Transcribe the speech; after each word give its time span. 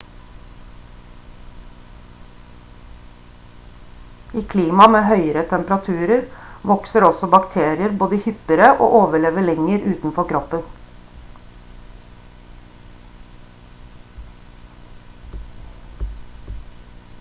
i 4.41 4.41
klima 4.53 4.87
med 4.95 5.05
høyere 5.09 5.43
temperaturer 5.51 6.23
vokser 6.71 7.05
også 7.09 7.29
bakterier 7.35 7.93
både 7.99 8.19
hyppigere 8.23 8.69
og 8.87 8.97
overlever 9.01 9.45
lenger 9.51 9.85
utenfor 9.91 10.29
kroppen 10.31 10.67